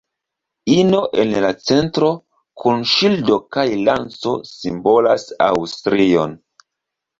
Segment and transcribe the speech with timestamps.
[0.75, 2.09] Ino en la centro,
[2.63, 6.37] kun ŝildo kaj lanco simbolas Aŭstrion.